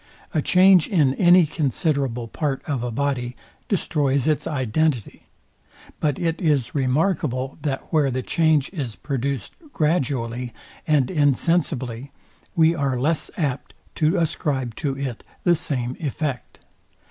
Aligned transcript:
A 0.33 0.41
change 0.41 0.87
in 0.87 1.13
any 1.13 1.45
considerable 1.45 2.27
part 2.27 2.63
of 2.65 2.81
a 2.81 2.89
body 2.89 3.35
destroys 3.69 4.27
its 4.27 4.47
identity; 4.47 5.27
but 5.99 6.17
it 6.17 6.41
is 6.41 6.73
remarkable, 6.73 7.59
that 7.61 7.83
where 7.93 8.09
the 8.09 8.23
change 8.23 8.73
is 8.73 8.95
produced 8.95 9.53
gradually 9.73 10.53
and 10.87 11.11
insensibly 11.11 12.11
we 12.55 12.73
are 12.73 12.99
less 12.99 13.29
apt 13.37 13.75
to 13.93 14.17
ascribe 14.17 14.73
to 14.77 14.97
it 14.97 15.23
the 15.43 15.53
same 15.55 15.95
effect. 15.99 16.57